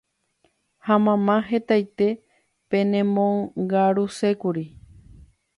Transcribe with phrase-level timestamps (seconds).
[0.85, 2.07] ha mamá hetaite
[2.69, 4.65] penemongarusékuri